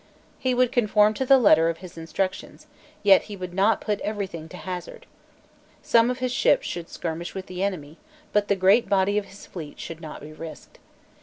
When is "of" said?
1.69-1.77, 6.09-6.17, 9.19-9.25